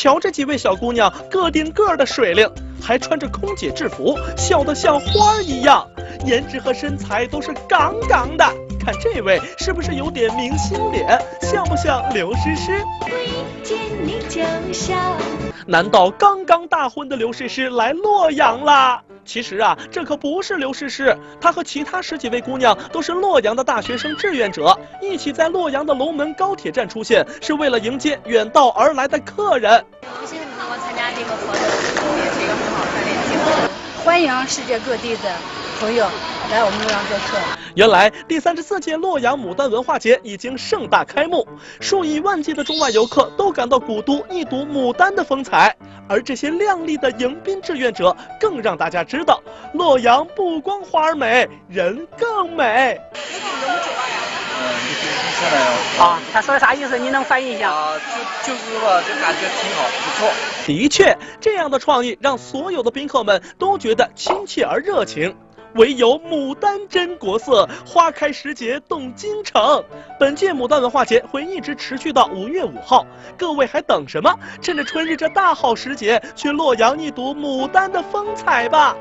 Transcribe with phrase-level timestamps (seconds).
[0.00, 2.50] 瞧这几位小姑娘，个顶个的水灵，
[2.80, 5.86] 还穿着空姐制服，笑得像花儿一样，
[6.24, 8.42] 颜值和身材都是杠杠的。
[8.82, 11.20] 看这位是不是有点明星脸？
[11.42, 12.82] 像不像刘诗诗？
[13.62, 14.40] 见你就
[14.72, 14.94] 笑。
[15.66, 19.02] 难道刚刚大婚的刘诗诗来洛阳啦？
[19.24, 29.84] 其实啊，这可不是刘诗诗，她和其他十几位姑娘都是洛阳的大学生志愿者，一起在洛阳的龙门高铁站出现，是为了迎接远道而来的客人。
[30.02, 35.32] 有幸能够参加这个活动，也是一个很好的联系活动，欢迎世界各地的
[35.80, 36.06] 朋友
[36.50, 37.38] 来我们洛阳做客。
[37.74, 41.48] 原来第三十四届洛阳牡丹文化节已经盛大开幕，
[41.80, 45.74] 数以万计的中外游客都赶到古都一睹牡丹的风采。
[46.06, 53.00] 而这些靓丽的迎宾志愿者，更让大家知道，洛阳不光花儿美，人更美。
[55.98, 56.98] 啊，他说的啥意思？
[56.98, 57.72] 你能翻译一下？
[57.72, 57.94] 啊，
[58.44, 60.30] 就就是吧，就感觉挺好，不错。
[60.66, 65.34] 的确，这样的创意让所有的宾客们都觉得亲切而热情。
[65.74, 69.84] 唯有牡丹真国色，花开时节动京城。
[70.18, 73.06] 本届牡丹文化节会一直持续到五月五号，
[73.38, 74.34] 各位还等什么？
[74.60, 78.96] 趁着春日这大好时节，去洛阳一睹牡丹的风采吧。